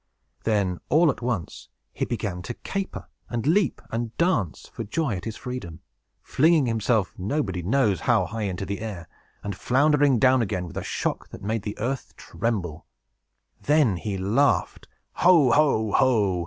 [0.45, 5.25] Then, all at once, he began to caper, and leap, and dance, for joy at
[5.25, 5.81] his freedom;
[6.23, 9.07] flinging himself nobody knows how high into the air,
[9.43, 12.87] and floundering down again with a shock that made the earth tremble.
[13.61, 14.87] Then he laughed
[15.17, 15.51] Ho!
[15.51, 15.91] ho!